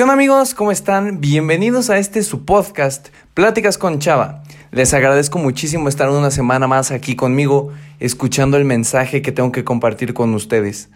¿Qué 0.00 0.04
amigos? 0.04 0.54
¿Cómo 0.54 0.72
están? 0.72 1.20
Bienvenidos 1.20 1.90
a 1.90 1.98
este 1.98 2.22
su 2.22 2.46
podcast, 2.46 3.08
Pláticas 3.34 3.76
con 3.76 3.98
Chava. 3.98 4.42
Les 4.70 4.94
agradezco 4.94 5.38
muchísimo 5.38 5.90
estar 5.90 6.08
una 6.08 6.30
semana 6.30 6.66
más 6.66 6.90
aquí 6.90 7.16
conmigo, 7.16 7.70
escuchando 7.98 8.56
el 8.56 8.64
mensaje 8.64 9.20
que 9.20 9.30
tengo 9.30 9.52
que 9.52 9.62
compartir 9.62 10.14
con 10.14 10.32
ustedes. 10.32 10.88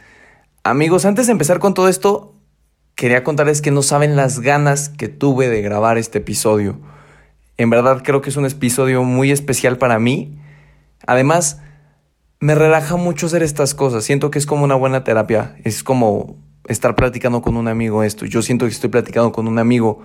Amigos, 0.62 1.04
antes 1.04 1.26
de 1.26 1.32
empezar 1.32 1.58
con 1.58 1.74
todo 1.74 1.90
esto, 1.90 2.34
quería 2.94 3.24
contarles 3.24 3.60
que 3.60 3.70
no 3.70 3.82
saben 3.82 4.16
las 4.16 4.40
ganas 4.40 4.88
que 4.88 5.08
tuve 5.08 5.50
de 5.50 5.60
grabar 5.60 5.98
este 5.98 6.20
episodio. 6.20 6.80
En 7.58 7.68
verdad 7.68 8.00
creo 8.02 8.22
que 8.22 8.30
es 8.30 8.36
un 8.38 8.46
episodio 8.46 9.02
muy 9.04 9.30
especial 9.32 9.76
para 9.76 9.98
mí. 9.98 10.40
Además, 11.06 11.60
me 12.40 12.54
relaja 12.54 12.96
mucho 12.96 13.26
hacer 13.26 13.42
estas 13.42 13.74
cosas. 13.74 14.02
Siento 14.02 14.30
que 14.30 14.38
es 14.38 14.46
como 14.46 14.64
una 14.64 14.76
buena 14.76 15.04
terapia. 15.04 15.56
Es 15.62 15.84
como 15.84 16.38
estar 16.68 16.94
platicando 16.94 17.42
con 17.42 17.56
un 17.56 17.68
amigo 17.68 18.02
esto. 18.02 18.26
Yo 18.26 18.42
siento 18.42 18.66
que 18.66 18.72
estoy 18.72 18.90
platicando 18.90 19.32
con 19.32 19.48
un 19.48 19.58
amigo 19.58 20.00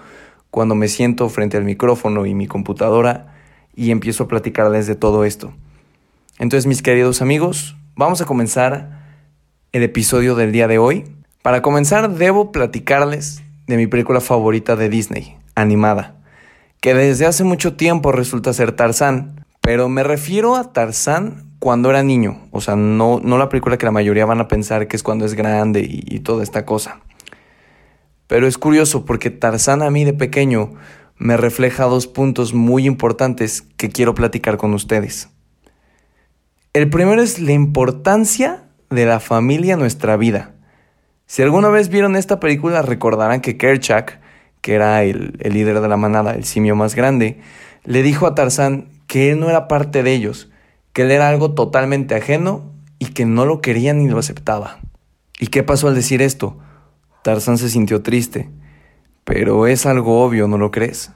cuando 0.52 0.76
me 0.76 0.88
siento 0.88 1.30
frente 1.30 1.58
al 1.58 1.64
micrófono 1.64 2.26
y 2.26 2.34
mi 2.34 2.48
computadora 2.48 3.36
y 3.76 3.92
empiezo 3.92 4.24
a 4.24 4.28
platicarles 4.28 4.88
de 4.88 4.96
todo 4.96 5.24
esto. 5.24 5.54
Entonces, 6.38 6.66
mis 6.66 6.82
queridos 6.82 7.22
amigos, 7.22 7.76
vamos 7.96 8.22
a 8.22 8.26
comenzar 8.26 9.00
el 9.72 9.84
episodio 9.84 10.36
del 10.36 10.52
día 10.52 10.68
de 10.68 10.78
hoy. 10.78 11.06
Para 11.42 11.62
comenzar, 11.62 12.10
debo 12.10 12.52
platicarles 12.52 13.44
de 13.68 13.78
mi 13.78 13.88
película 13.88 14.20
favorita 14.20 14.76
de 14.76 14.90
Disney, 14.90 15.38
animada, 15.56 16.16
que 16.82 16.94
desde 16.94 17.26
hace 17.26 17.44
mucho 17.44 17.76
tiempo 17.76 18.12
resulta 18.12 18.52
ser 18.54 18.72
Tarzán, 18.72 19.46
pero 19.62 19.90
me 19.90 20.04
refiero 20.04 20.56
a 20.56 20.74
Tarzán 20.74 21.49
cuando 21.60 21.90
era 21.90 22.04
niño. 22.04 22.48
O 22.52 22.62
sea, 22.62 22.76
no, 22.76 23.20
no 23.22 23.38
la 23.38 23.50
película 23.50 23.78
que 23.78 23.86
la 23.86 23.92
mayoría 23.92 24.26
van 24.26 24.40
a 24.40 24.48
pensar 24.48 24.88
que 24.88 24.96
es 24.96 25.04
cuando 25.04 25.26
es 25.26 25.36
grande 25.36 25.86
y, 25.88 26.20
toda 26.22 26.44
esta 26.44 26.66
cosa. 26.66 27.02
Pero 28.28 28.48
es 28.48 28.58
curioso 28.58 29.06
porque 29.06 29.30
Tarzán 29.30 29.82
a 29.82 29.90
mí 29.90 30.06
de 30.06 30.14
pequeño 30.14 30.74
me 31.18 31.36
refleja 31.36 31.86
dos 31.86 32.08
puntos 32.08 32.54
muy 32.54 32.86
importantes 32.86 33.64
que 33.78 33.90
quiero 33.90 34.16
platicar 34.16 34.58
con 34.58 34.74
ustedes. 34.74 35.30
El 36.74 36.90
primero 36.90 37.22
es 37.22 37.40
la 37.40 37.52
importancia 37.52 38.64
de 38.90 39.06
la 39.06 39.20
familia 39.20 39.74
en 39.74 39.80
nuestra 39.80 40.16
vida. 40.16 40.54
Si 41.26 41.42
alguna 41.42 41.70
vez 41.70 41.90
vieron 41.90 42.16
esta 42.16 42.40
película 42.40 42.82
recordarán 42.82 43.42
que 43.42 43.58
Kerchak, 43.58 44.20
que 44.62 44.76
era 44.76 45.04
el, 45.04 45.38
el 45.42 45.54
líder 45.54 45.82
de 45.82 45.88
la 45.88 45.98
manada, 45.98 46.34
el 46.34 46.46
simio 46.46 46.76
más 46.76 46.96
grande, 46.96 47.42
le 47.84 48.02
dijo 48.04 48.28
a 48.28 48.36
Tarzán 48.36 48.90
que 49.08 49.32
él 49.32 49.40
no 49.40 49.50
era 49.50 49.68
parte 49.68 50.04
de 50.04 50.14
ellos, 50.14 50.50
que 50.94 51.04
él 51.04 51.12
era 51.12 51.30
algo 51.30 51.54
totalmente 51.54 52.16
ajeno 52.16 52.72
y 52.98 53.08
que 53.08 53.26
no 53.26 53.46
lo 53.46 53.62
quería 53.62 53.94
ni 53.94 54.08
lo 54.08 54.20
aceptaba. 54.20 54.80
¿Y 55.40 55.48
qué 55.48 55.64
pasó 55.64 55.88
al 55.88 55.96
decir 55.96 56.22
esto? 56.22 56.58
Tarzán 57.24 57.58
se 57.58 57.70
sintió 57.70 58.02
triste, 58.02 58.50
pero 59.24 59.68
es 59.68 59.86
algo 59.86 60.24
obvio, 60.24 60.48
¿no 60.48 60.58
lo 60.58 60.72
crees? 60.72 61.12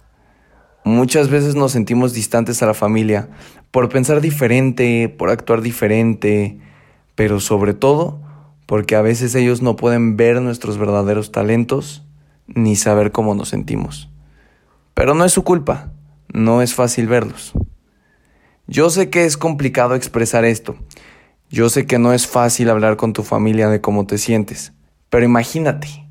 Muchas 0.85 1.29
veces 1.29 1.55
nos 1.55 1.71
sentimos 1.71 2.13
distantes 2.13 2.61
a 2.61 2.65
la 2.65 2.73
familia 2.73 3.29
por 3.71 3.89
pensar 3.89 4.21
diferente, 4.21 5.09
por 5.09 5.29
actuar 5.29 5.61
diferente, 5.61 6.59
pero 7.15 7.39
sobre 7.39 7.73
todo 7.73 8.21
porque 8.65 8.95
a 8.95 9.01
veces 9.01 9.35
ellos 9.35 9.61
no 9.61 9.75
pueden 9.75 10.17
ver 10.17 10.41
nuestros 10.41 10.77
verdaderos 10.77 11.31
talentos 11.31 12.03
ni 12.47 12.75
saber 12.75 13.11
cómo 13.11 13.35
nos 13.35 13.49
sentimos. 13.49 14.09
Pero 14.93 15.15
no 15.15 15.25
es 15.25 15.33
su 15.33 15.43
culpa, 15.43 15.91
no 16.33 16.61
es 16.61 16.73
fácil 16.73 17.07
verlos. 17.07 17.53
Yo 18.67 18.89
sé 18.89 19.09
que 19.09 19.25
es 19.25 19.35
complicado 19.35 19.93
expresar 19.93 20.45
esto. 20.45 20.75
Yo 21.49 21.67
sé 21.67 21.85
que 21.85 21.99
no 21.99 22.13
es 22.13 22.27
fácil 22.27 22.69
hablar 22.69 22.95
con 22.95 23.11
tu 23.11 23.21
familia 23.21 23.67
de 23.67 23.81
cómo 23.81 24.07
te 24.07 24.17
sientes. 24.17 24.71
Pero 25.09 25.25
imagínate, 25.25 26.07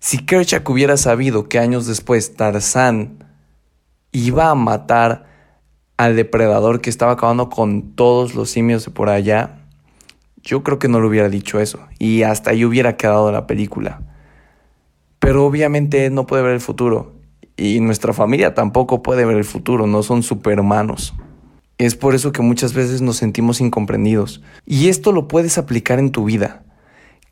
si 0.00 0.18
Kerchak 0.18 0.68
hubiera 0.68 0.96
sabido 0.96 1.48
que 1.48 1.60
años 1.60 1.86
después 1.86 2.34
Tarzán 2.34 3.24
iba 4.10 4.50
a 4.50 4.56
matar 4.56 5.26
al 5.96 6.16
depredador 6.16 6.80
que 6.80 6.90
estaba 6.90 7.12
acabando 7.12 7.48
con 7.48 7.94
todos 7.94 8.34
los 8.34 8.50
simios 8.50 8.84
de 8.84 8.90
por 8.90 9.08
allá, 9.08 9.60
yo 10.42 10.64
creo 10.64 10.80
que 10.80 10.88
no 10.88 11.00
le 11.00 11.06
hubiera 11.06 11.28
dicho 11.28 11.60
eso. 11.60 11.86
Y 12.00 12.24
hasta 12.24 12.50
ahí 12.50 12.64
hubiera 12.64 12.96
quedado 12.96 13.30
la 13.30 13.46
película. 13.46 14.02
Pero 15.20 15.46
obviamente 15.46 16.10
no 16.10 16.26
puede 16.26 16.42
ver 16.42 16.54
el 16.54 16.60
futuro. 16.60 17.14
Y 17.56 17.78
nuestra 17.78 18.12
familia 18.12 18.54
tampoco 18.54 19.04
puede 19.04 19.24
ver 19.24 19.36
el 19.36 19.44
futuro, 19.44 19.86
no 19.86 20.02
son 20.02 20.24
superhumanos. 20.24 21.14
Es 21.82 21.96
por 21.96 22.14
eso 22.14 22.30
que 22.30 22.42
muchas 22.42 22.74
veces 22.74 23.02
nos 23.02 23.16
sentimos 23.16 23.60
incomprendidos. 23.60 24.40
Y 24.64 24.86
esto 24.86 25.10
lo 25.10 25.26
puedes 25.26 25.58
aplicar 25.58 25.98
en 25.98 26.12
tu 26.12 26.24
vida. 26.24 26.62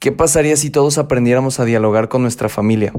¿Qué 0.00 0.11
pasaría 0.11 0.56
si 0.56 0.71
todos 0.71 0.99
aprendiéramos 0.99 1.61
a 1.61 1.65
dialogar 1.65 2.09
con 2.09 2.22
nuestra 2.22 2.49
familia 2.49 2.93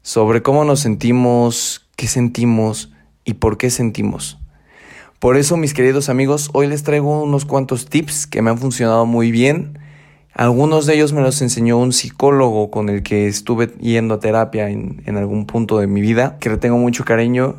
sobre 0.00 0.40
cómo 0.40 0.64
nos 0.64 0.80
sentimos, 0.80 1.86
qué 1.96 2.06
sentimos 2.06 2.94
y 3.26 3.34
por 3.34 3.58
qué 3.58 3.68
sentimos? 3.68 4.38
Por 5.18 5.36
eso, 5.36 5.58
mis 5.58 5.74
queridos 5.74 6.08
amigos, 6.08 6.48
hoy 6.54 6.66
les 6.66 6.82
traigo 6.82 7.22
unos 7.22 7.44
cuantos 7.44 7.90
tips 7.90 8.26
que 8.26 8.40
me 8.40 8.48
han 8.48 8.56
funcionado 8.56 9.04
muy 9.04 9.30
bien. 9.30 9.78
Algunos 10.32 10.86
de 10.86 10.94
ellos 10.94 11.12
me 11.12 11.20
los 11.20 11.42
enseñó 11.42 11.76
un 11.76 11.92
psicólogo 11.92 12.70
con 12.70 12.88
el 12.88 13.02
que 13.02 13.26
estuve 13.26 13.66
yendo 13.80 14.14
a 14.14 14.20
terapia 14.20 14.70
en, 14.70 15.02
algún 15.18 15.44
punto 15.44 15.78
de 15.78 15.88
mi 15.88 16.00
vida, 16.00 16.38
que 16.40 16.48
le 16.48 16.56
tengo 16.56 16.78
mucho 16.78 17.04
cariño 17.04 17.56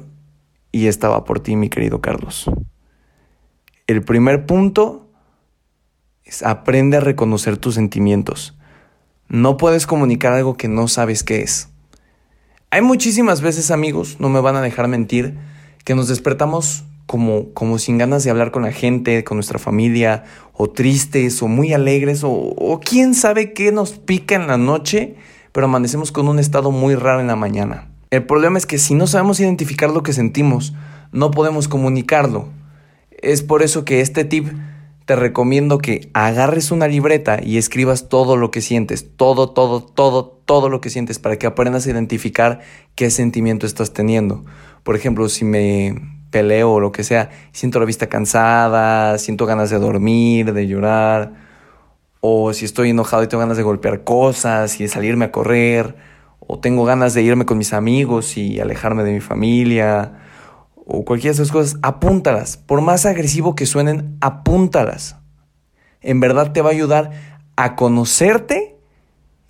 y 0.71 0.87
estaba 0.87 1.23
por 1.23 1.39
ti, 1.39 1.55
mi 1.55 1.69
querido 1.69 2.01
Carlos. 2.01 2.49
El 3.87 4.03
primer 4.03 4.45
punto 4.45 5.07
es 6.25 6.43
aprende 6.43 6.97
a 6.97 6.99
reconocer 6.99 7.55
tus 7.55 7.75
sentimientos. 7.75 8.53
No 9.29 9.55
puedes 9.55 9.87
comunicar 9.87 10.33
algo 10.33 10.57
que 10.57 10.67
no 10.67 10.89
sabes 10.89 11.23
qué 11.23 11.41
es. 11.41 11.69
Hay 12.69 12.81
muchísimas 12.81 13.39
veces, 13.39 13.71
amigos, 13.71 14.17
no 14.19 14.27
me 14.27 14.41
van 14.41 14.57
a 14.57 14.61
dejar 14.61 14.89
mentir, 14.89 15.37
que 15.85 15.95
nos 15.95 16.09
despertamos 16.09 16.83
como, 17.05 17.53
como 17.53 17.79
sin 17.79 17.97
ganas 17.97 18.25
de 18.25 18.29
hablar 18.29 18.51
con 18.51 18.63
la 18.63 18.73
gente, 18.73 19.23
con 19.23 19.37
nuestra 19.37 19.57
familia, 19.57 20.25
o 20.51 20.69
tristes, 20.69 21.41
o 21.41 21.47
muy 21.47 21.71
alegres, 21.71 22.25
o, 22.25 22.29
o 22.29 22.81
quién 22.81 23.13
sabe 23.13 23.53
qué 23.53 23.71
nos 23.71 23.93
pica 23.93 24.35
en 24.35 24.47
la 24.47 24.57
noche, 24.57 25.15
pero 25.53 25.67
amanecemos 25.67 26.11
con 26.11 26.27
un 26.27 26.39
estado 26.39 26.71
muy 26.71 26.95
raro 26.95 27.21
en 27.21 27.27
la 27.27 27.37
mañana. 27.37 27.87
El 28.09 28.25
problema 28.25 28.57
es 28.57 28.65
que 28.65 28.79
si 28.79 28.95
no 28.95 29.07
sabemos 29.07 29.39
identificar 29.39 29.91
lo 29.91 30.03
que 30.03 30.11
sentimos, 30.11 30.73
no 31.13 31.31
podemos 31.31 31.69
comunicarlo. 31.69 32.49
Es 33.17 33.41
por 33.41 33.63
eso 33.63 33.83
que 33.83 34.01
este 34.01 34.25
tip 34.25 34.47
te 35.05 35.15
recomiendo 35.15 35.77
que 35.77 36.09
agarres 36.13 36.69
una 36.71 36.87
libreta 36.87 37.39
y 37.41 37.57
escribas 37.57 38.09
todo 38.09 38.35
lo 38.35 38.51
que 38.51 38.61
sientes, 38.61 39.15
todo, 39.15 39.51
todo, 39.51 39.81
todo, 39.81 40.25
todo 40.25 40.69
lo 40.69 40.81
que 40.81 40.89
sientes 40.89 41.17
para 41.17 41.37
que 41.37 41.47
aprendas 41.47 41.87
a 41.87 41.91
identificar 41.91 42.59
qué 42.95 43.09
sentimiento 43.09 43.65
estás 43.65 43.93
teniendo. 43.93 44.43
Por 44.83 44.95
ejemplo, 44.95 45.29
si 45.29 45.45
me 45.45 45.95
peleo 46.29 46.73
o 46.73 46.79
lo 46.79 46.91
que 46.91 47.05
sea, 47.05 47.29
siento 47.53 47.79
la 47.79 47.85
vista 47.85 48.07
cansada, 48.07 49.17
siento 49.17 49.45
ganas 49.45 49.69
de 49.69 49.79
dormir, 49.79 50.53
de 50.53 50.67
llorar, 50.67 51.33
o 52.19 52.51
si 52.51 52.65
estoy 52.65 52.89
enojado 52.89 53.23
y 53.23 53.27
tengo 53.27 53.39
ganas 53.39 53.57
de 53.57 53.63
golpear 53.63 54.03
cosas 54.03 54.77
y 54.79 54.83
de 54.83 54.89
salirme 54.89 55.25
a 55.25 55.31
correr, 55.31 55.95
o 56.39 56.59
tengo 56.59 56.83
ganas 56.83 57.13
de 57.13 57.23
irme 57.23 57.45
con 57.45 57.57
mis 57.57 57.73
amigos 57.73 58.37
y 58.37 58.59
alejarme 58.59 59.03
de 59.03 59.13
mi 59.13 59.21
familia, 59.21 60.26
o 60.87 61.03
cualquiera 61.03 61.35
de 61.35 61.43
esas 61.43 61.51
cosas, 61.51 61.77
apúntalas. 61.81 62.57
Por 62.57 62.81
más 62.81 63.05
agresivo 63.05 63.55
que 63.55 63.65
suenen, 63.65 64.17
apúntalas. 64.21 65.17
En 66.01 66.19
verdad 66.19 66.53
te 66.53 66.61
va 66.61 66.69
a 66.69 66.73
ayudar 66.73 67.11
a 67.57 67.75
conocerte 67.75 68.77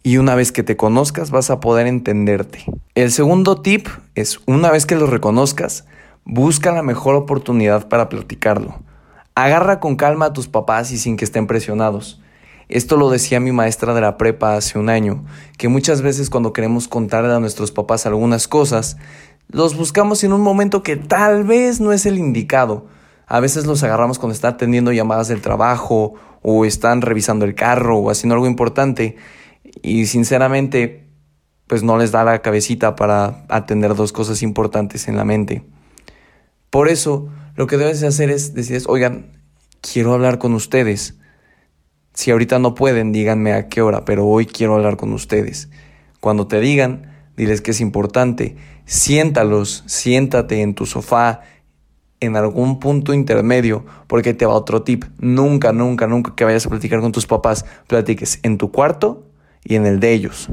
y 0.01 0.17
una 0.17 0.35
vez 0.35 0.51
que 0.51 0.63
te 0.63 0.77
conozcas 0.77 1.29
vas 1.29 1.49
a 1.49 1.59
poder 1.59 1.85
entenderte. 1.85 2.65
El 2.95 3.11
segundo 3.11 3.61
tip 3.61 3.87
es, 4.15 4.39
una 4.47 4.71
vez 4.71 4.85
que 4.85 4.95
lo 4.95 5.05
reconozcas, 5.05 5.85
busca 6.25 6.71
la 6.71 6.81
mejor 6.81 7.15
oportunidad 7.15 7.87
para 7.87 8.09
platicarlo. 8.09 8.79
Agarra 9.35 9.79
con 9.79 9.95
calma 9.95 10.27
a 10.27 10.33
tus 10.33 10.47
papás 10.47 10.91
y 10.91 10.97
sin 10.97 11.17
que 11.17 11.25
estén 11.25 11.45
presionados. 11.45 12.21
Esto 12.69 12.97
lo 12.97 13.09
decía 13.09 13.39
mi 13.39 13.51
maestra 13.51 13.93
de 13.93 14.01
la 14.01 14.17
prepa 14.17 14.55
hace 14.55 14.79
un 14.79 14.89
año, 14.89 15.23
que 15.57 15.69
muchas 15.69 16.01
veces 16.01 16.29
cuando 16.29 16.51
queremos 16.51 16.87
contarle 16.87 17.33
a 17.33 17.39
nuestros 17.39 17.71
papás 17.71 18.05
algunas 18.05 18.47
cosas, 18.47 18.97
los 19.49 19.77
buscamos 19.77 20.23
en 20.23 20.33
un 20.33 20.41
momento 20.41 20.83
que 20.83 20.95
tal 20.97 21.43
vez 21.43 21.79
no 21.79 21.93
es 21.93 22.05
el 22.05 22.17
indicado. 22.17 22.87
A 23.27 23.39
veces 23.39 23.65
los 23.65 23.83
agarramos 23.83 24.19
cuando 24.19 24.33
están 24.33 24.55
atendiendo 24.55 24.91
llamadas 24.91 25.27
del 25.27 25.41
trabajo 25.41 26.15
o 26.41 26.65
están 26.65 27.01
revisando 27.01 27.45
el 27.45 27.55
carro 27.55 27.97
o 27.97 28.09
haciendo 28.09 28.35
algo 28.35 28.47
importante 28.47 29.15
y 29.81 30.05
sinceramente 30.05 31.07
pues 31.67 31.83
no 31.83 31.97
les 31.97 32.11
da 32.11 32.23
la 32.23 32.41
cabecita 32.41 32.95
para 32.95 33.45
atender 33.49 33.95
dos 33.95 34.13
cosas 34.13 34.41
importantes 34.41 35.07
en 35.07 35.17
la 35.17 35.25
mente. 35.25 35.63
Por 36.69 36.87
eso 36.87 37.29
lo 37.55 37.67
que 37.67 37.77
debes 37.77 38.03
hacer 38.03 38.29
es 38.29 38.53
decirles, 38.53 38.85
oigan, 38.87 39.31
quiero 39.81 40.13
hablar 40.13 40.37
con 40.37 40.53
ustedes. 40.53 41.17
Si 42.13 42.31
ahorita 42.31 42.59
no 42.59 42.75
pueden, 42.75 43.11
díganme 43.11 43.53
a 43.53 43.67
qué 43.67 43.81
hora, 43.81 44.05
pero 44.05 44.25
hoy 44.25 44.45
quiero 44.45 44.75
hablar 44.75 44.95
con 44.95 45.11
ustedes. 45.11 45.69
Cuando 46.19 46.47
te 46.47 46.59
digan, 46.59 47.11
diles 47.35 47.61
que 47.61 47.71
es 47.71 47.81
importante, 47.81 48.55
siéntalos, 48.87 49.83
siéntate 49.85 50.61
en 50.61 50.73
tu 50.73 50.87
sofá, 50.87 51.41
en 52.19 52.35
algún 52.35 52.79
punto 52.79 53.13
intermedio, 53.13 53.85
porque 54.07 54.33
te 54.33 54.47
va 54.47 54.55
otro 54.55 54.81
tip. 54.81 55.05
Nunca, 55.19 55.71
nunca, 55.71 56.07
nunca 56.07 56.33
que 56.35 56.45
vayas 56.45 56.65
a 56.65 56.69
platicar 56.69 57.01
con 57.01 57.11
tus 57.11 57.27
papás, 57.27 57.65
platiques 57.85 58.39
en 58.41 58.57
tu 58.57 58.71
cuarto 58.71 59.27
y 59.63 59.75
en 59.75 59.85
el 59.85 59.99
de 59.99 60.13
ellos. 60.13 60.49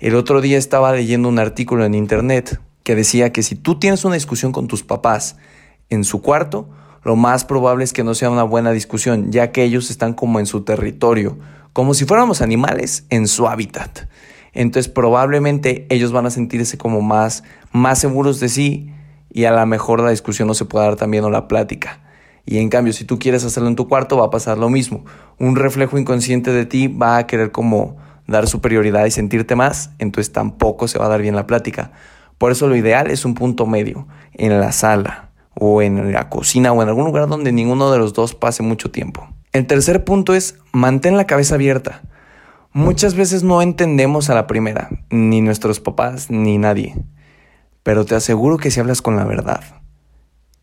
El 0.00 0.16
otro 0.16 0.40
día 0.40 0.58
estaba 0.58 0.92
leyendo 0.92 1.28
un 1.28 1.38
artículo 1.38 1.84
en 1.84 1.94
internet 1.94 2.60
que 2.82 2.96
decía 2.96 3.30
que 3.30 3.42
si 3.42 3.54
tú 3.54 3.78
tienes 3.78 4.04
una 4.04 4.14
discusión 4.14 4.52
con 4.52 4.66
tus 4.66 4.82
papás 4.82 5.36
en 5.88 6.02
su 6.02 6.22
cuarto, 6.22 6.68
lo 7.04 7.14
más 7.14 7.44
probable 7.44 7.84
es 7.84 7.92
que 7.92 8.02
no 8.02 8.14
sea 8.14 8.30
una 8.30 8.42
buena 8.42 8.72
discusión, 8.72 9.30
ya 9.30 9.52
que 9.52 9.62
ellos 9.62 9.90
están 9.90 10.14
como 10.14 10.40
en 10.40 10.46
su 10.46 10.62
territorio, 10.64 11.38
como 11.72 11.94
si 11.94 12.04
fuéramos 12.04 12.40
animales 12.40 13.04
en 13.10 13.28
su 13.28 13.46
hábitat. 13.46 14.08
Entonces 14.56 14.90
probablemente 14.90 15.86
ellos 15.90 16.12
van 16.12 16.26
a 16.26 16.30
sentirse 16.30 16.78
como 16.78 17.02
más, 17.02 17.44
más 17.72 17.98
seguros 17.98 18.40
de 18.40 18.48
sí 18.48 18.90
y 19.30 19.44
a 19.44 19.52
lo 19.52 19.64
mejor 19.66 20.00
la 20.00 20.10
discusión 20.10 20.48
no 20.48 20.54
se 20.54 20.64
puede 20.64 20.86
dar 20.86 20.96
también 20.96 21.24
o 21.24 21.30
la 21.30 21.46
plática. 21.46 22.00
Y 22.46 22.58
en 22.58 22.70
cambio, 22.70 22.92
si 22.92 23.04
tú 23.04 23.18
quieres 23.18 23.44
hacerlo 23.44 23.68
en 23.68 23.76
tu 23.76 23.86
cuarto, 23.86 24.16
va 24.16 24.26
a 24.26 24.30
pasar 24.30 24.56
lo 24.56 24.70
mismo. 24.70 25.04
Un 25.38 25.56
reflejo 25.56 25.98
inconsciente 25.98 26.52
de 26.52 26.64
ti 26.64 26.88
va 26.88 27.18
a 27.18 27.26
querer 27.26 27.50
como 27.52 27.96
dar 28.26 28.46
superioridad 28.46 29.04
y 29.04 29.10
sentirte 29.10 29.56
más, 29.56 29.90
entonces 29.98 30.32
tampoco 30.32 30.88
se 30.88 30.98
va 30.98 31.06
a 31.06 31.08
dar 31.08 31.20
bien 31.20 31.36
la 31.36 31.46
plática. 31.46 31.92
Por 32.38 32.52
eso 32.52 32.66
lo 32.66 32.76
ideal 32.76 33.10
es 33.10 33.24
un 33.24 33.34
punto 33.34 33.66
medio, 33.66 34.06
en 34.32 34.58
la 34.58 34.72
sala 34.72 35.30
o 35.54 35.82
en 35.82 36.12
la 36.12 36.28
cocina 36.28 36.72
o 36.72 36.82
en 36.82 36.88
algún 36.88 37.04
lugar 37.04 37.28
donde 37.28 37.52
ninguno 37.52 37.90
de 37.90 37.98
los 37.98 38.14
dos 38.14 38.34
pase 38.34 38.62
mucho 38.62 38.90
tiempo. 38.90 39.28
El 39.52 39.66
tercer 39.66 40.04
punto 40.04 40.34
es 40.34 40.58
mantén 40.72 41.16
la 41.16 41.26
cabeza 41.26 41.54
abierta. 41.54 42.02
Muchas 42.76 43.14
veces 43.14 43.42
no 43.42 43.62
entendemos 43.62 44.28
a 44.28 44.34
la 44.34 44.46
primera, 44.46 44.90
ni 45.08 45.40
nuestros 45.40 45.80
papás, 45.80 46.30
ni 46.30 46.58
nadie. 46.58 46.94
Pero 47.82 48.04
te 48.04 48.14
aseguro 48.14 48.58
que 48.58 48.70
si 48.70 48.80
hablas 48.80 49.00
con 49.00 49.16
la 49.16 49.24
verdad 49.24 49.64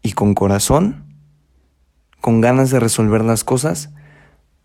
y 0.04 0.12
con 0.12 0.36
corazón, 0.36 1.06
con 2.22 2.40
ganas 2.40 2.70
de 2.70 2.80
resolver 2.80 3.26
las 3.26 3.44
cosas, 3.44 3.90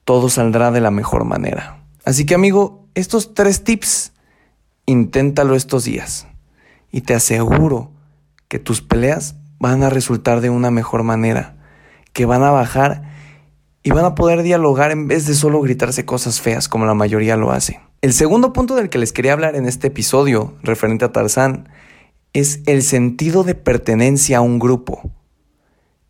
todo 0.04 0.28
saldrá 0.28 0.70
de 0.72 0.82
la 0.82 0.90
mejor 0.90 1.24
manera. 1.24 1.82
Así 2.04 2.26
que 2.26 2.34
amigo, 2.34 2.86
estos 2.94 3.32
tres 3.32 3.64
tips, 3.64 4.12
inténtalo 4.84 5.54
estos 5.54 5.84
días 5.84 6.26
y 6.92 7.00
te 7.00 7.14
aseguro 7.14 7.92
que 8.48 8.58
tus 8.58 8.82
peleas 8.82 9.36
van 9.58 9.82
a 9.84 9.88
resultar 9.88 10.42
de 10.42 10.50
una 10.50 10.70
mejor 10.70 11.02
manera, 11.02 11.56
que 12.12 12.26
van 12.26 12.42
a 12.42 12.50
bajar 12.50 13.04
y 13.88 13.90
van 13.90 14.05
a 14.05 14.14
poder 14.14 14.43
dialogar 14.43 14.90
en 14.90 15.08
vez 15.08 15.26
de 15.26 15.32
solo 15.32 15.62
gritarse 15.62 16.05
cosas 16.05 16.43
feas 16.43 16.69
como 16.69 16.85
la 16.85 16.93
mayoría 16.93 17.38
lo 17.38 17.52
hace. 17.52 17.81
El 18.02 18.12
segundo 18.12 18.52
punto 18.52 18.75
del 18.75 18.90
que 18.90 18.99
les 18.99 19.14
quería 19.14 19.32
hablar 19.32 19.56
en 19.56 19.64
este 19.64 19.87
episodio 19.87 20.52
referente 20.62 21.06
a 21.06 21.12
Tarzán 21.12 21.70
es 22.35 22.61
el 22.67 22.82
sentido 22.82 23.44
de 23.44 23.55
pertenencia 23.55 24.38
a 24.38 24.40
un 24.43 24.58
grupo. 24.58 25.11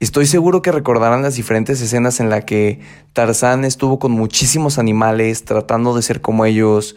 Estoy 0.01 0.27
seguro 0.27 0.61
que 0.61 0.73
recordarán 0.73 1.23
las 1.23 1.37
diferentes 1.37 1.81
escenas 1.81 2.19
en 2.19 2.31
las 2.31 2.47
que 2.47 2.81
Tarzán 3.13 3.65
estuvo 3.65 4.01
con 4.01 4.11
muchísimos 4.11 4.81
animales 4.81 5.45
tratando 5.45 5.95
de 5.95 6.03
ser 6.03 6.21
como 6.21 6.47
ellos, 6.47 6.97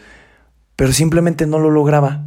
pero 0.76 0.94
simplemente 0.94 1.46
no 1.46 1.60
lo 1.60 1.70
lograba. 1.70 2.24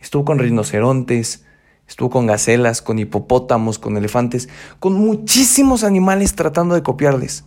Estuvo 0.00 0.24
con 0.24 0.38
rinocerontes, 0.38 1.44
estuvo 1.86 2.08
con 2.08 2.24
gacelas, 2.24 2.80
con 2.80 2.98
hipopótamos, 2.98 3.78
con 3.78 3.98
elefantes, 3.98 4.48
con 4.80 4.94
muchísimos 4.94 5.84
animales 5.84 6.34
tratando 6.34 6.74
de 6.74 6.82
copiarles, 6.82 7.44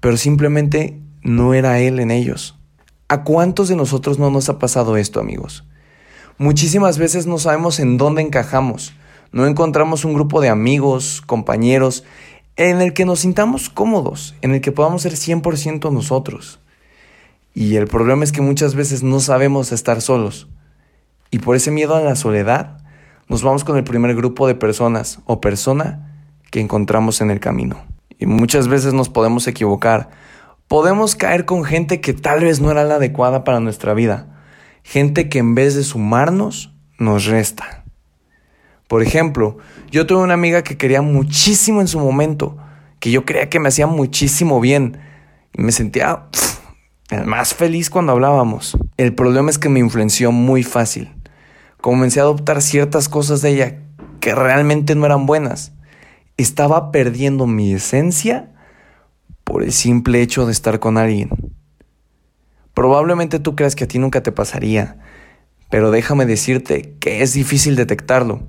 pero 0.00 0.16
simplemente 0.16 1.00
no 1.22 1.54
era 1.54 1.80
él 1.80 2.00
en 2.00 2.10
ellos. 2.10 2.58
¿A 3.08 3.24
cuántos 3.24 3.68
de 3.68 3.76
nosotros 3.76 4.18
no 4.18 4.30
nos 4.30 4.48
ha 4.48 4.58
pasado 4.58 4.96
esto, 4.96 5.20
amigos? 5.20 5.64
Muchísimas 6.36 6.98
veces 6.98 7.26
no 7.26 7.38
sabemos 7.38 7.80
en 7.80 7.96
dónde 7.96 8.22
encajamos 8.22 8.94
no 9.30 9.46
encontramos 9.46 10.04
un 10.04 10.14
grupo 10.14 10.40
de 10.40 10.48
amigos, 10.48 11.22
compañeros, 11.26 12.04
en 12.56 12.80
el 12.80 12.94
que 12.94 13.04
nos 13.04 13.20
sintamos 13.20 13.68
cómodos, 13.68 14.34
en 14.40 14.54
el 14.54 14.60
que 14.60 14.72
podamos 14.72 15.02
ser 15.02 15.12
100% 15.12 15.92
nosotros. 15.92 16.60
Y 17.54 17.76
el 17.76 17.86
problema 17.86 18.24
es 18.24 18.32
que 18.32 18.40
muchas 18.40 18.74
veces 18.74 19.02
no 19.02 19.20
sabemos 19.20 19.70
estar 19.70 20.00
solos. 20.00 20.48
Y 21.30 21.40
por 21.40 21.56
ese 21.56 21.70
miedo 21.70 21.94
a 21.94 22.00
la 22.00 22.16
soledad, 22.16 22.78
nos 23.28 23.42
vamos 23.42 23.64
con 23.64 23.76
el 23.76 23.84
primer 23.84 24.14
grupo 24.16 24.46
de 24.46 24.54
personas 24.54 25.20
o 25.26 25.40
persona 25.40 26.24
que 26.50 26.60
encontramos 26.60 27.20
en 27.20 27.30
el 27.30 27.38
camino. 27.38 27.84
Y 28.18 28.26
muchas 28.26 28.68
veces 28.68 28.94
nos 28.94 29.08
podemos 29.08 29.46
equivocar. 29.46 30.10
Podemos 30.66 31.14
caer 31.14 31.44
con 31.44 31.64
gente 31.64 32.00
que 32.00 32.12
tal 32.12 32.40
vez 32.40 32.60
no 32.60 32.70
era 32.70 32.84
la 32.84 32.96
adecuada 32.96 33.44
para 33.44 33.60
nuestra 33.60 33.94
vida. 33.94 34.42
Gente 34.82 35.28
que 35.28 35.38
en 35.38 35.54
vez 35.54 35.74
de 35.74 35.84
sumarnos, 35.84 36.74
nos 36.98 37.26
resta. 37.26 37.84
Por 38.88 39.02
ejemplo, 39.02 39.58
yo 39.90 40.06
tuve 40.06 40.22
una 40.22 40.34
amiga 40.34 40.62
que 40.62 40.76
quería 40.76 41.02
muchísimo 41.02 41.80
en 41.80 41.88
su 41.88 42.00
momento, 42.00 42.56
que 43.00 43.10
yo 43.10 43.24
creía 43.24 43.48
que 43.48 43.60
me 43.60 43.68
hacía 43.68 43.86
muchísimo 43.86 44.60
bien 44.60 44.98
y 45.52 45.62
me 45.62 45.72
sentía 45.72 46.24
más 47.24 47.54
feliz 47.54 47.90
cuando 47.90 48.12
hablábamos. 48.12 48.76
El 48.96 49.14
problema 49.14 49.50
es 49.50 49.58
que 49.58 49.68
me 49.68 49.80
influenció 49.80 50.32
muy 50.32 50.62
fácil. 50.62 51.14
Comencé 51.80 52.20
a 52.20 52.24
adoptar 52.24 52.60
ciertas 52.60 53.08
cosas 53.08 53.40
de 53.40 53.50
ella 53.50 53.78
que 54.20 54.34
realmente 54.34 54.94
no 54.94 55.06
eran 55.06 55.26
buenas. 55.26 55.72
Estaba 56.38 56.92
perdiendo 56.92 57.48
mi 57.48 57.72
esencia 57.72 58.52
por 59.42 59.64
el 59.64 59.72
simple 59.72 60.22
hecho 60.22 60.46
de 60.46 60.52
estar 60.52 60.78
con 60.78 60.96
alguien. 60.96 61.30
Probablemente 62.74 63.40
tú 63.40 63.56
creas 63.56 63.74
que 63.74 63.82
a 63.82 63.88
ti 63.88 63.98
nunca 63.98 64.22
te 64.22 64.30
pasaría, 64.30 64.98
pero 65.68 65.90
déjame 65.90 66.26
decirte 66.26 66.94
que 67.00 67.22
es 67.22 67.34
difícil 67.34 67.74
detectarlo. 67.74 68.46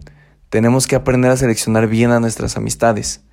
Tenemos 0.52 0.86
que 0.86 0.96
aprender 0.96 1.32
a 1.32 1.38
seleccionar 1.38 1.88
bien 1.88 2.12
a 2.12 2.20
nuestras 2.20 2.58
amistades. 2.58 3.24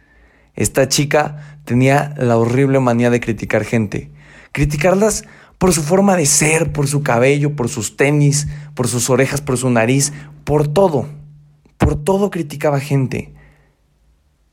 Esta 0.55 0.89
chica 0.89 1.61
tenía 1.67 2.15
la 2.17 2.39
horrible 2.39 2.81
manía 2.81 3.11
de 3.11 3.21
criticar 3.21 3.63
gente. 3.63 4.11
Criticarlas 4.53 5.25
por 5.59 5.75
su 5.75 5.83
forma 5.83 6.17
de 6.17 6.25
ser, 6.25 6.73
por 6.73 6.89
su 6.89 7.03
cabello, 7.03 7.55
por 7.57 7.69
sus 7.69 7.99
tenis, 7.99 8.49
por 8.73 8.89
sus 8.89 9.11
orejas, 9.11 9.43
por 9.43 9.59
su 9.59 9.69
nariz, 9.69 10.15
por 10.45 10.67
todo. 10.67 11.11
Por 11.77 12.03
todo 12.03 12.31
criticaba 12.31 12.81
gente. 12.81 13.36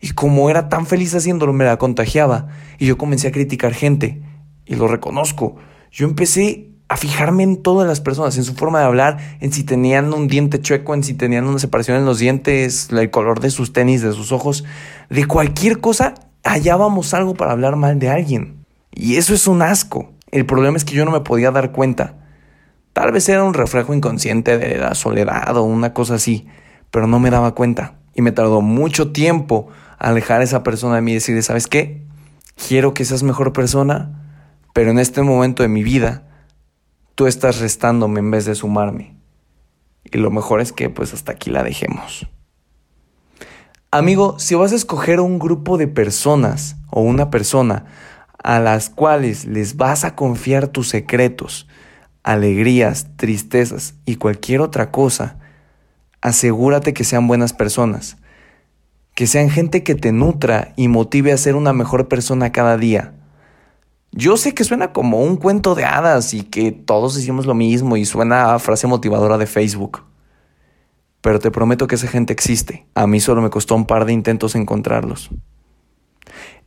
Y 0.03 0.09
como 0.09 0.49
era 0.49 0.67
tan 0.67 0.85
feliz 0.85 1.15
haciéndolo, 1.15 1.53
me 1.53 1.63
la 1.63 1.77
contagiaba. 1.77 2.47
Y 2.77 2.87
yo 2.87 2.97
comencé 2.97 3.29
a 3.29 3.31
criticar 3.31 3.73
gente. 3.73 4.21
Y 4.65 4.75
lo 4.75 4.89
reconozco. 4.89 5.55
Yo 5.93 6.05
empecé 6.05 6.71
a 6.89 6.97
fijarme 6.97 7.43
en 7.43 7.63
todas 7.63 7.87
las 7.87 8.01
personas, 8.01 8.35
en 8.35 8.43
su 8.43 8.53
forma 8.53 8.79
de 8.79 8.85
hablar, 8.85 9.37
en 9.39 9.53
si 9.53 9.63
tenían 9.63 10.13
un 10.13 10.27
diente 10.27 10.59
chueco, 10.59 10.93
en 10.93 11.03
si 11.03 11.13
tenían 11.13 11.47
una 11.47 11.57
separación 11.57 11.95
en 11.95 12.03
los 12.03 12.19
dientes, 12.19 12.89
el 12.91 13.11
color 13.11 13.39
de 13.39 13.49
sus 13.49 13.71
tenis, 13.71 14.01
de 14.01 14.11
sus 14.11 14.33
ojos, 14.33 14.65
de 15.09 15.25
cualquier 15.25 15.79
cosa, 15.79 16.15
hallábamos 16.43 17.13
algo 17.13 17.33
para 17.35 17.53
hablar 17.53 17.77
mal 17.77 17.97
de 17.97 18.09
alguien. 18.09 18.65
Y 18.91 19.15
eso 19.15 19.33
es 19.33 19.47
un 19.47 19.61
asco. 19.61 20.11
El 20.31 20.45
problema 20.45 20.75
es 20.75 20.83
que 20.83 20.95
yo 20.95 21.05
no 21.05 21.11
me 21.11 21.21
podía 21.21 21.49
dar 21.51 21.71
cuenta. 21.71 22.17
Tal 22.91 23.13
vez 23.13 23.29
era 23.29 23.45
un 23.45 23.53
reflejo 23.53 23.93
inconsciente 23.93 24.57
de 24.57 24.77
la 24.79 24.95
soledad 24.95 25.55
o 25.55 25.63
una 25.63 25.93
cosa 25.93 26.15
así, 26.15 26.45
pero 26.91 27.07
no 27.07 27.19
me 27.21 27.29
daba 27.29 27.55
cuenta. 27.55 27.93
Y 28.15 28.21
me 28.21 28.33
tardó 28.33 28.59
mucho 28.59 29.13
tiempo 29.13 29.69
alejar 29.99 30.41
a 30.41 30.43
esa 30.43 30.63
persona 30.63 30.95
de 30.95 31.01
mí 31.01 31.11
y 31.11 31.15
decirle, 31.15 31.41
¿sabes 31.41 31.67
qué? 31.67 32.05
Quiero 32.55 32.93
que 32.93 33.05
seas 33.05 33.23
mejor 33.23 33.53
persona, 33.53 34.47
pero 34.73 34.91
en 34.91 34.99
este 34.99 35.21
momento 35.21 35.63
de 35.63 35.69
mi 35.69 35.83
vida, 35.83 36.23
tú 37.15 37.27
estás 37.27 37.59
restándome 37.59 38.19
en 38.19 38.31
vez 38.31 38.45
de 38.45 38.55
sumarme. 38.55 39.15
Y 40.03 40.17
lo 40.17 40.31
mejor 40.31 40.61
es 40.61 40.71
que 40.71 40.89
pues 40.89 41.13
hasta 41.13 41.31
aquí 41.31 41.49
la 41.49 41.63
dejemos. 41.63 42.27
Amigo, 43.91 44.39
si 44.39 44.55
vas 44.55 44.71
a 44.71 44.75
escoger 44.75 45.19
un 45.19 45.37
grupo 45.37 45.77
de 45.77 45.87
personas 45.87 46.77
o 46.89 47.01
una 47.01 47.29
persona 47.29 47.85
a 48.43 48.59
las 48.59 48.89
cuales 48.89 49.45
les 49.45 49.77
vas 49.77 50.03
a 50.03 50.15
confiar 50.15 50.67
tus 50.67 50.89
secretos, 50.89 51.67
alegrías, 52.23 53.15
tristezas 53.17 53.95
y 54.05 54.15
cualquier 54.15 54.61
otra 54.61 54.91
cosa, 54.91 55.37
asegúrate 56.21 56.93
que 56.93 57.03
sean 57.03 57.27
buenas 57.27 57.53
personas, 57.53 58.17
que 59.15 59.27
sean 59.27 59.49
gente 59.49 59.83
que 59.83 59.95
te 59.95 60.11
nutra 60.11 60.73
y 60.75 60.87
motive 60.87 61.31
a 61.31 61.37
ser 61.37 61.55
una 61.55 61.73
mejor 61.73 62.07
persona 62.07 62.51
cada 62.51 62.77
día 62.77 63.13
yo 64.15 64.37
sé 64.37 64.53
que 64.53 64.63
suena 64.63 64.93
como 64.93 65.21
un 65.21 65.37
cuento 65.37 65.73
de 65.73 65.85
hadas 65.85 66.35
y 66.35 66.43
que 66.43 66.71
todos 66.71 67.15
decimos 67.15 67.47
lo 67.47 67.55
mismo 67.55 67.97
y 67.97 68.05
suena 68.05 68.53
a 68.53 68.59
frase 68.59 68.85
motivadora 68.85 69.39
de 69.39 69.47
Facebook. 69.47 70.03
Pero 71.21 71.39
te 71.39 71.49
prometo 71.49 71.87
que 71.87 71.95
esa 71.95 72.07
gente 72.07 72.31
existe. 72.31 72.85
A 72.93 73.07
mí 73.07 73.19
solo 73.19 73.41
me 73.41 73.49
costó 73.49 73.75
un 73.75 73.87
par 73.87 74.05
de 74.05 74.13
intentos 74.13 74.53
encontrarlos. 74.53 75.31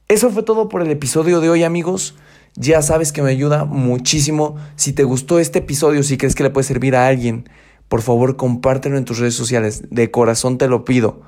Eso 0.08 0.30
fue 0.30 0.42
todo 0.42 0.68
por 0.68 0.82
el 0.82 0.90
episodio 0.90 1.40
de 1.40 1.48
hoy 1.48 1.62
amigos. 1.62 2.16
Ya 2.56 2.82
sabes 2.82 3.12
que 3.12 3.22
me 3.22 3.30
ayuda 3.30 3.64
muchísimo. 3.64 4.56
Si 4.74 4.92
te 4.92 5.04
gustó 5.04 5.38
este 5.38 5.60
episodio, 5.60 6.02
si 6.02 6.16
crees 6.16 6.34
que 6.34 6.42
le 6.42 6.50
puede 6.50 6.66
servir 6.66 6.96
a 6.96 7.06
alguien, 7.06 7.48
por 7.88 8.02
favor 8.02 8.36
compártelo 8.36 8.98
en 8.98 9.04
tus 9.04 9.20
redes 9.20 9.34
sociales. 9.34 9.84
De 9.90 10.10
corazón 10.10 10.58
te 10.58 10.66
lo 10.66 10.84
pido. 10.84 11.22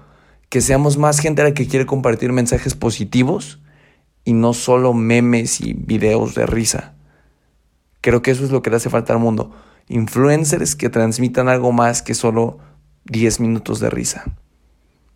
Que 0.49 0.61
seamos 0.61 0.97
más 0.97 1.19
gente 1.21 1.43
a 1.43 1.47
la 1.47 1.55
que 1.55 1.67
quiere 1.67 1.87
compartir 1.87 2.33
mensajes 2.33 2.75
positivos 2.75 3.61
y 4.25 4.33
no 4.33 4.55
solo 4.55 4.95
memes 4.95 5.61
y 5.61 5.75
videos 5.75 6.35
de 6.35 6.47
risa. 6.47 6.95
Creo 8.01 8.23
que 8.23 8.31
eso 8.31 8.45
es 8.45 8.51
lo 8.51 8.63
que 8.63 8.71
le 8.71 8.77
hace 8.77 8.91
falta 8.91 9.13
al 9.13 9.19
mundo. 9.19 9.53
Influencers 9.89 10.77
que 10.77 10.89
transmitan 10.89 11.49
algo 11.49 11.73
más 11.73 12.03
que 12.03 12.15
solo 12.15 12.59
10 13.05 13.41
minutos 13.41 13.81
de 13.81 13.91
risa. 13.91 14.25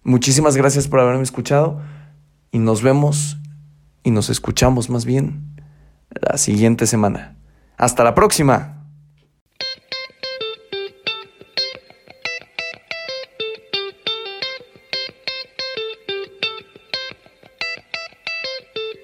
Muchísimas 0.03 0.57
gracias 0.57 0.89
por 0.89 1.01
haberme 1.01 1.23
escuchado 1.23 1.81
y 2.51 2.59
nos 2.59 2.83
vemos 2.83 3.39
y 4.03 4.11
nos 4.11 4.31
escuchamos 4.31 4.91
más 4.91 5.05
bien 5.05 5.55
la 6.11 6.39
siguiente 6.39 6.87
semana. 6.87 7.37
Hasta 7.77 8.05
la 8.05 8.15
próxima. 8.15 8.82